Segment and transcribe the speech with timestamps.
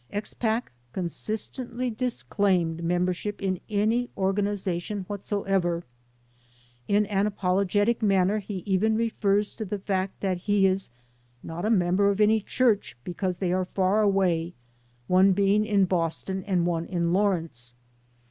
[0.11, 5.83] Expak consistently disclaimed membership in any or ganization whatsoever.
[6.87, 10.89] In an apologetic manner he even refers to the fact that he is
[11.43, 14.55] "not a member of any Church because they are far away,
[15.05, 17.75] one being in Boston and one in Lawrence."